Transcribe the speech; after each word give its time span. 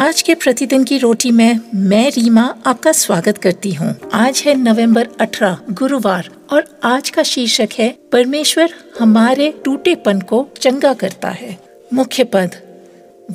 आज 0.00 0.22
के 0.22 0.34
प्रतिदिन 0.34 0.84
की 0.84 0.98
रोटी 0.98 1.30
में 1.30 1.60
मैं, 1.74 2.10
रीमा, 2.10 2.54
आपका 2.66 2.92
स्वागत 2.92 3.38
करती 3.38 3.72
हूँ। 3.72 3.96
आज 4.14 4.42
है 4.46 4.54
नवंबर 4.54 5.08
18 5.20 5.58
गुरुवार, 5.70 6.30
और 6.52 6.80
आज 6.84 7.10
का 7.10 7.22
शीर्षक 7.22 7.68
है, 7.78 7.98
परमेश्वर 8.12 8.74
हमारे 9.00 9.54
टूटेपन 9.64 10.20
को 10.20 10.48
चंगा 10.60 10.94
करता 10.94 11.28
है। 11.28 11.58
मुख्य 11.92 12.24
पद, 12.24 12.50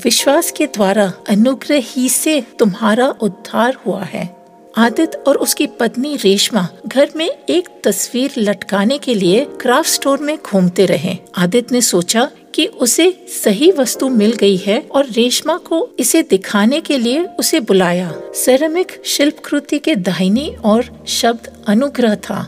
विश्वास 0.04 0.52
के 0.52 0.66
द्वारा 0.66 1.14
अनुग्रह 1.30 1.82
ही 1.84 2.09
से 2.09 2.44
तुम्हारा 2.60 3.07
उद्धार 3.07 3.78
हुआ 3.86 4.04
है। 4.04 4.39
आदित्य 4.74 5.18
और 5.28 5.38
उसकी 5.38 5.66
पत्नी 5.80 6.16
रेशमा 6.16 6.68
घर 6.88 7.10
में 7.16 7.28
एक 7.28 7.70
तस्वीर 7.84 8.34
लटकाने 8.38 8.98
के 8.98 9.14
लिए 9.14 9.44
क्राफ्ट 9.62 9.90
स्टोर 9.90 10.20
में 10.20 10.38
घूमते 10.38 10.86
रहे। 10.86 11.18
आदित्य 11.38 11.76
ने 11.76 11.82
सोचा 11.82 12.30
कि 12.56 12.66
उसे 12.66 13.12
सही 13.34 13.72
वस्तु 13.72 14.10
मिल 14.10 14.34
गई 14.34 14.58
है 14.58 14.80
और 14.92 15.05
रेशमा 15.08 15.58
को 15.66 15.90
इसे 16.00 16.22
दिखाने 16.24 16.82
के 16.82 16.98
लिए 16.98 17.24
उसे 17.40 17.60
बुलाया। 17.60 18.12
सेरेमिक 18.36 18.91
शिल्प 19.05 19.40
कृति 19.46 19.80
के 19.80 19.96
दाहिनी 19.96 20.48
और 20.66 20.90
शब्द 21.08 21.52
अनुग्रह 21.68 22.16
था, 22.16 22.41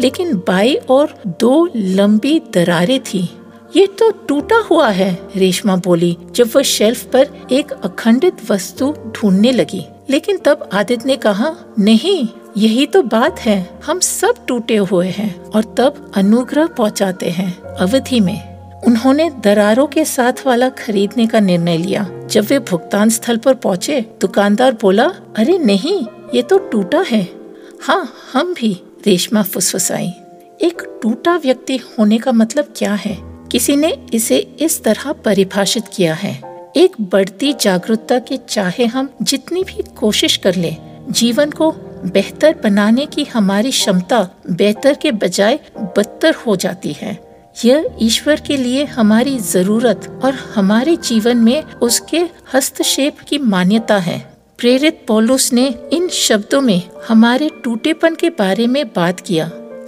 लेकिन 0.00 0.34
बाई 0.46 0.74
और 0.90 1.14
दो 1.40 1.68
लंबी 1.76 2.38
दरारें 2.54 2.98
थी। 3.02 3.28
ये 3.76 3.86
तो 3.98 4.10
टूटा 4.28 4.56
हुआ 4.60 4.88
है, 4.88 5.10
रेशमा 5.36 5.76
बोली, 5.76 6.16
जब 6.30 6.50
वह 6.54 6.62
शेल्फ 6.62 7.04
पर 7.06 7.48
एक 7.52 7.72
अखंडित 7.74 8.50
वस्तु 8.50 8.94
ढूँढने 9.08 9.52
लगी। 9.52 9.84
लेकिन 10.10 10.38
तब 10.38 10.68
आदित्य 10.72 11.04
ने 11.06 11.16
कहा, 11.16 11.56
नहीं, 11.78 12.28
यही 12.56 12.86
तो 12.86 13.02
बात 13.02 13.40
है। 13.40 13.80
हम 13.84 14.00
सब 14.00 14.34
टूटे 14.46 14.76
हुए 14.76 15.08
हैं 15.08 15.44
और 15.44 15.74
तब 15.78 16.12
अनुग्रह 16.14 16.66
पहुंचाते 16.66 17.30
हैं 17.30 17.62
अवधि 17.62 18.20
में। 18.20 18.58
उन्होंने 18.82 19.30
दरारों 19.30 19.86
के 19.86 20.04
साथ 20.04 20.32
वाला 20.46 20.68
खरीदने 20.68 21.26
का 21.26 21.40
निर्णय 21.40 21.76
लिया। 21.76 22.10
जब 22.30 22.44
वे 22.44 22.58
भुगतान 22.58 23.10
स्थल 23.10 23.36
पर 23.36 23.54
पहुँचे, 23.54 24.00
दुकानदार 24.20 24.76
बोला, 24.82 25.12
अरे 25.36 25.58
नहीं, 25.58 26.06
ये 26.34 26.42
तो 26.42 26.58
टूटा 26.58 27.04
है। 27.08 27.28
हाँ 27.82 28.12
हम 28.32 28.54
भी, 28.54 28.82
रेशमा 29.06 29.42
फुसफुसाई। 29.42 30.12
एक 30.62 30.98
टूटा 31.02 31.36
व्यक्ति 31.36 31.76
होने 31.76 32.18
का 32.18 32.32
मतलब 32.32 32.72
क्या 32.76 32.94
है? 32.94 33.18
किसी 33.52 33.76
ने 33.76 33.98
इसे 34.14 34.38
इस 34.38 34.84
तरह 34.84 35.12
परिभाषित 35.12 35.84
किया 35.96 36.14
है। 36.14 36.57
एक 36.76 36.94
बढ़ती 37.02 37.52
जागरूकता 37.52 38.18
के 38.18 38.36
चाहे 38.48 38.86
हम 38.86 39.08
जितनी 39.22 39.62
भी 39.64 39.82
कोशिश 39.96 40.36
कर 40.36 40.54
ले, 40.54 40.76
जीवन 41.10 41.50
को 41.50 41.70
बेहतर 42.04 42.54
बनाने 42.64 43.06
की 43.06 43.24
हमारी 43.24 43.70
क्षमता 43.70 44.28
बेहतर 44.50 44.94
के 44.94 45.12
बजाय 45.12 45.58
बदतर 45.96 46.34
हो 46.34 46.56
जाती 46.56 46.92
है। 46.92 47.18
यह 47.64 47.88
ईश्वर 48.02 48.40
के 48.40 48.56
लिए 48.56 48.84
हमारी 48.84 49.38
ज़रूरत 49.38 50.20
और 50.24 50.34
हमारे 50.54 50.96
जीवन 50.96 51.36
में 51.36 51.62
उसके 51.62 52.20
हस्तक्षेप 52.54 53.18
की 53.28 53.38
मान्यता 53.38 53.98
है। 53.98 54.18
प्रेरित 54.58 55.04
पौलुस 55.08 55.52
ने 55.52 55.66
इन 55.92 56.08
शब्दों 56.08 56.60
में 56.60 56.82
हमारे 57.08 57.50
टूटेपन 57.64 58.14
के 58.14 58.30
बारे 58.30 58.66
में 58.66 58.84
बात 58.86 59.20
किया। 59.20 59.46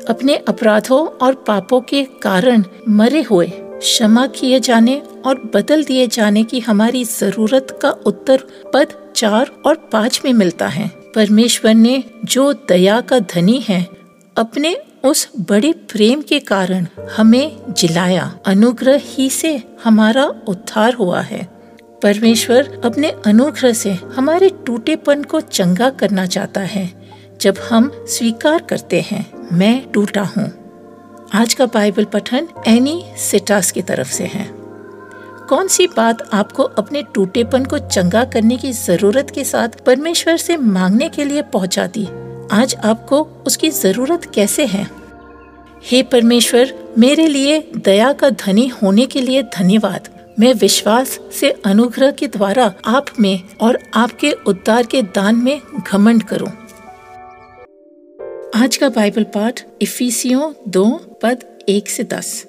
अपने 0.08 0.36
अपराधों 0.48 1.06
और 1.18 1.34
पापों 1.48 1.80
के 1.80 2.04
कारण 2.22 2.64
मरे 2.88 3.22
हुए 3.22 3.46
क्षमा 3.80 4.26
किए 4.26 4.60
जाने 4.60 5.02
और 5.26 5.50
बदल 5.54 5.84
दिए 5.84 6.06
जाने 6.06 6.44
की 6.44 6.60
हमारी 6.60 7.04
ज़रूरत 7.04 7.78
का 7.82 7.90
उत्तर 7.90 8.42
पद 8.74 9.12
चार 9.16 9.50
और 9.66 9.88
पाँच 9.92 10.20
में 10.24 10.32
मिलता 10.32 10.68
है। 10.68 10.88
परमेश्वर 11.14 11.74
ने 11.74 12.04
जो 12.24 12.52
दया 12.52 13.00
का 13.00 13.18
धनी 13.18 13.64
है, 13.68 13.88
अपने 14.36 14.76
उस 15.04 15.28
बड़े 15.40 15.72
प्रेम 15.72 16.22
के 16.22 16.40
कारण 16.40 16.86
हमें 17.16 17.56
जिलाया। 17.70 18.38
अनुग्रह 18.46 19.00
ही 19.04 19.30
से 19.30 19.62
हमारा 19.84 20.24
उद्धार 20.24 20.94
हुआ 20.94 21.20
है। 21.20 21.48
परमेश्वर 22.02 22.80
अपने 22.84 23.10
अनुग्रह 23.26 23.72
से 23.72 23.90
हमारे 23.90 24.48
टूटेपन 24.66 25.22
को 25.22 25.40
चंगा 25.40 25.90
करना 25.90 26.26
चाहता 26.26 26.60
है। 26.60 27.08
जब 27.40 27.54
हम 27.70 27.90
स्वीकार 28.08 28.62
करते 28.62 29.00
हैं, 29.00 29.32
मैं 29.52 29.90
टूटा 29.92 30.22
हूँ। 30.22 30.59
आज 31.34 31.54
का 31.54 31.66
बाइबल 31.66 32.04
पठन 32.04 32.48
एनी 32.66 33.04
सिटास 33.16 33.70
की 33.70 33.82
तरफ़ 33.82 34.12
से 34.12 34.24
है। 34.24 34.50
कौन 35.48 35.68
सी 35.68 35.86
बात 35.86 36.30
आपको 36.32 36.62
अपने 36.62 37.02
टूटेपन 37.02 37.64
को 37.64 37.78
चंगा 37.78 38.24
करने 38.24 38.56
की 38.56 38.72
ज़रूरत 38.72 39.30
के 39.34 39.44
साथ 39.44 39.68
परमेश्वर 39.68 40.36
से 40.36 40.56
मांगने 40.56 41.08
के 41.08 41.24
लिए 41.24 41.42
पहुंचाती? 41.42 42.08
आज 42.52 42.74
आपको 42.84 43.22
उसकी 43.46 43.70
ज़रूरत 43.70 44.32
कैसे 44.34 44.66
है? 44.66 44.90
हे 45.84 46.02
परमेश्वर, 46.02 46.74
मेरे 46.98 47.26
लिए 47.26 47.70
दया 47.76 48.12
का 48.12 48.30
धनी 48.30 48.66
होने 48.66 49.06
के 49.06 49.20
लिए 49.20 49.42
धन्यवाद। 49.42 50.08
मैं 50.40 50.54
विश्वास 50.54 51.20
से 51.40 51.50
अनुग्रह 51.50 52.10
के 52.10 52.26
द्वारा 52.26 52.74
आप 52.86 53.06
में 53.20 53.40
और 53.60 53.78
आपके 53.94 54.30
उद्धार 54.30 54.82
के 54.82 55.02
दान 55.02 55.36
में 55.36 55.60
घमंड 55.92 56.22
करूँ। 56.22 56.50
आज 58.60 58.76
का 58.76 58.88
बाइबल 58.88 59.24
पाठ 59.24 59.62
इफिसियों 59.82 60.52
दो, 60.68 60.84
पद 61.22 61.64
एक 61.68 61.88
से 61.88 62.04
दस। 62.04 62.46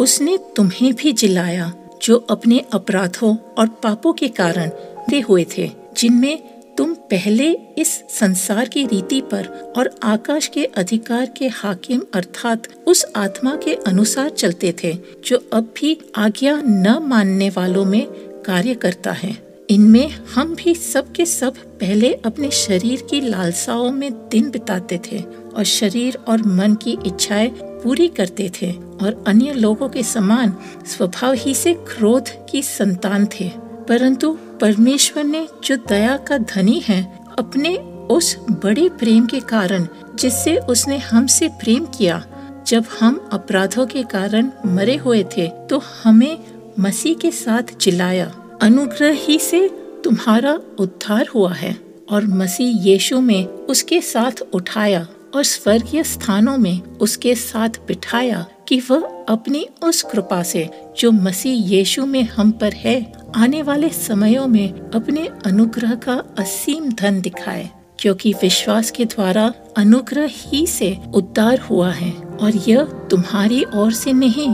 उसने 0.00 0.38
तुम्हें 0.56 0.94
भी 0.94 1.12
जिलाया, 1.12 1.72
जो 2.02 2.16
अपने 2.16 2.64
अपराधों 2.72 3.36
और 3.58 3.68
पापों 3.68 4.12
के 4.12 4.28
कारण 4.28 4.70
दे 5.10 5.20
हुए 5.20 5.46
थे, 5.58 5.70
जिनमें 5.96 6.38
तुम 6.74 6.94
पहले 6.94 7.50
इस 7.78 8.04
संसार 8.10 8.68
की 8.68 8.86
रीति 8.86 9.20
पर 9.20 9.74
और 9.76 9.90
आकाश 10.02 10.46
के 10.46 10.64
अधिकार 10.64 11.26
के 11.26 11.48
हाकिम 11.48 12.02
अर्थात 12.14 12.62
उस 12.86 13.06
आत्मा 13.16 13.56
के 13.56 13.74
अनुसार 13.74 14.30
चलते 14.30 14.74
थे, 14.84 14.92
जो 15.24 15.48
अब 15.52 15.74
भी 15.80 15.98
आज्ञा 16.16 16.62
न 16.64 16.98
मानने 17.02 17.50
वालों 17.50 17.84
में 17.84 18.06
कार्य 18.42 18.74
करता 18.74 19.12
है। 19.12 19.47
इनमें 19.70 20.10
हम 20.34 20.54
भी 20.54 20.74
सब 20.74 21.12
के 21.12 21.26
सब 21.26 21.56
पहले 21.80 22.12
अपने 22.14 22.50
शरीर 22.50 23.02
की 23.10 23.20
लालसाओं 23.20 23.90
में 23.92 24.10
दिन 24.28 24.50
बिताते 24.50 25.00
थे 25.10 25.18
और 25.56 25.64
शरीर 25.64 26.18
और 26.28 26.42
मन 26.42 26.74
की 26.74 26.96
इच्छाएँ 27.06 27.48
पूरी 27.82 28.08
करते 28.08 28.50
थे 28.62 28.72
और 28.72 29.24
अन्य 29.26 29.52
लोगों 29.52 29.88
के 29.88 30.02
समान 30.02 30.56
स्वभाव 30.86 31.32
ही 31.32 31.54
से 31.54 31.74
क्रोध 31.74 32.28
की 32.50 32.62
संतान 32.62 33.26
थे। 33.40 33.50
परंतु 33.88 34.36
परमेश्वर 34.60 35.24
ने 35.24 35.46
जो 35.64 35.76
दया 35.88 36.16
का 36.16 36.38
धनी 36.38 36.80
है, 36.80 37.02
अपने 37.38 37.76
उस 38.10 38.36
बड़े 38.50 38.88
प्रेम 38.88 39.26
के 39.26 39.40
कारण 39.40 39.86
जिससे 40.14 40.56
उसने 40.56 40.98
हमसे 40.98 41.48
प्रेम 41.48 41.84
किया, 41.98 42.24
जब 42.66 42.84
हम 43.00 43.28
अपराधों 43.32 43.86
के 43.86 44.02
कारण 44.02 44.50
मरे 44.66 44.96
हुए 44.96 45.24
थे 45.36 45.48
तो 45.66 45.82
हमें 46.02 46.38
मसीह 46.78 47.14
के 47.14 47.30
साथ 47.30 47.78
जिलाया 47.80 48.32
अनुग्रह 48.62 49.12
ही 49.16 49.38
से 49.38 49.68
तुम्हारा 50.04 50.52
उद्धार 50.78 51.26
हुआ 51.26 51.52
है 51.54 51.76
और 52.10 52.26
मसीह 52.26 52.86
यीशु 52.86 53.20
में 53.20 53.44
उसके 53.44 54.00
साथ 54.00 54.42
उठाया 54.54 55.06
और 55.34 55.44
स्वर्गीय 55.44 56.02
स्थानों 56.04 56.56
में 56.58 56.80
उसके 56.82 57.34
साथ 57.34 57.78
बिठाया 57.88 58.44
कि 58.68 58.78
वह 58.80 59.06
अपनी 59.28 59.66
उस 59.82 60.02
कृपा 60.02 60.42
से 60.42 60.68
जो 60.98 61.10
मसीह 61.12 61.68
यीशु 61.70 62.06
में 62.06 62.22
हम 62.22 62.50
पर 62.50 62.72
है, 62.72 63.12
आने 63.36 63.62
वाले 63.62 63.88
समयों 63.88 64.46
में 64.46 64.90
अपने 64.90 65.28
अनुग्रह 65.46 65.94
का 65.94 66.14
असीम 66.38 66.90
धन 66.92 67.20
दिखाए, 67.20 67.68
क्योंकि 67.98 68.32
विश्वास 68.32 68.90
के 68.90 69.04
द्वारा 69.04 69.52
अनुग्रह 69.76 70.28
ही 70.30 70.66
से 70.66 70.96
उद्धार 71.14 71.60
हुआ 71.60 71.90
है 71.90 72.10
और 72.12 72.56
यह 72.68 72.82
तुम्हारी 73.10 73.64
ओर 73.74 73.92
से 73.92 74.12
नहीं, 74.12 74.48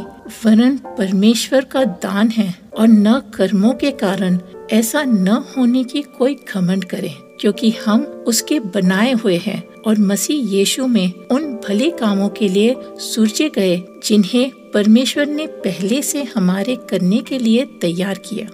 वरन 0.45 0.77
परमेश्वर 0.99 1.65
का 1.65 1.85
दान 1.85 2.29
है। 2.29 2.64
और 2.79 2.89
न 2.89 3.21
कर्मों 3.35 3.73
के 3.73 3.91
कारण 3.91 4.39
ऐसा 4.73 5.03
न 5.03 5.29
होने 5.29 5.85
की 5.85 6.03
कोई 6.19 6.35
घमंड 6.49 6.85
करें, 6.85 7.15
क्योंकि 7.41 7.71
हम 7.87 8.03
उसके 8.27 8.59
बनाए 8.61 9.13
हुए 9.13 9.37
हैं 9.37 9.63
और 9.87 9.99
मसीह 9.99 10.51
यीशु 10.51 10.87
में 10.87 11.13
उन 11.31 11.53
भले 11.69 11.91
कामों 11.91 12.29
के 12.29 12.49
लिए 12.49 12.75
सूर्य 12.99 13.49
गए, 13.49 13.83
जिन्हें 14.05 14.51
परमेश्वर 14.75 15.27
ने 15.27 15.47
पहले 15.47 16.03
से 16.03 16.23
हमारे 16.23 16.77
करने 16.91 17.21
के 17.21 17.39
लिए 17.39 17.65
तैयार 17.81 18.19
किया। 18.19 18.47